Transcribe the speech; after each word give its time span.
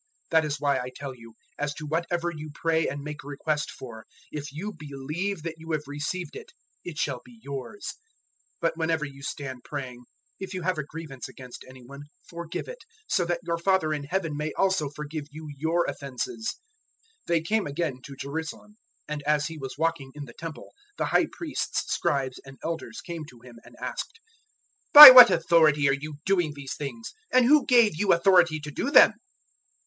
011:024 0.31 0.31
That 0.31 0.45
is 0.45 0.59
why 0.59 0.79
I 0.79 0.89
tell 0.95 1.13
you, 1.13 1.35
as 1.59 1.73
to 1.75 1.85
whatever 1.85 2.31
you 2.35 2.49
pray 2.51 2.87
and 2.87 3.03
make 3.03 3.23
request 3.23 3.69
for, 3.69 4.07
if 4.31 4.51
you 4.51 4.73
believe 4.73 5.43
that 5.43 5.59
you 5.59 5.73
have 5.73 5.83
received 5.85 6.35
it 6.35 6.53
it 6.83 6.97
shall 6.97 7.21
be 7.23 7.39
yours. 7.43 7.85
011:025 8.61 8.61
But 8.61 8.77
whenever 8.77 9.05
you 9.05 9.21
stand 9.21 9.63
praying, 9.63 10.05
if 10.39 10.55
you 10.55 10.63
have 10.63 10.79
a 10.79 10.83
grievance 10.83 11.29
against 11.29 11.63
any 11.69 11.83
one, 11.85 12.05
forgive 12.27 12.67
it, 12.67 12.79
so 13.07 13.25
that 13.25 13.41
your 13.43 13.59
Father 13.59 13.93
in 13.93 14.05
Heaven 14.05 14.35
may 14.35 14.51
also 14.53 14.89
forgive 14.89 15.25
you 15.29 15.47
your 15.55 15.85
offences." 15.85 16.55
011:026[] 17.27 17.27
011:027 17.27 17.27
They 17.27 17.41
came 17.41 17.67
again 17.67 18.01
to 18.03 18.15
Jerusalem; 18.15 18.77
and 19.07 19.21
as 19.27 19.45
He 19.45 19.59
was 19.59 19.77
walking 19.77 20.13
in 20.15 20.25
the 20.25 20.33
Temple, 20.33 20.73
the 20.97 21.05
High 21.13 21.27
Priests, 21.31 21.91
Scribes 21.93 22.39
and 22.43 22.57
Elders 22.63 23.01
came 23.01 23.23
to 23.25 23.41
Him 23.41 23.59
011:028 23.63 23.65
and 23.67 23.75
asked, 23.79 24.19
"By 24.93 25.11
what 25.11 25.29
authority 25.29 25.87
are 25.89 25.93
you 25.93 26.15
doing 26.25 26.53
these 26.55 26.73
things? 26.75 27.13
and 27.31 27.45
who 27.45 27.67
gave 27.67 27.91
you 27.95 28.11
authority 28.11 28.59
to 28.61 28.71
do 28.71 28.89
them?" 28.89 29.13